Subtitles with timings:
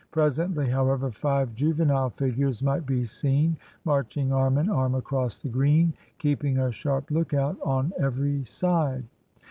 [0.09, 3.55] Presently, however, five juvenile figures might be seen
[3.85, 9.03] marching arm in arm across the Green, keeping a sharp look out on every side.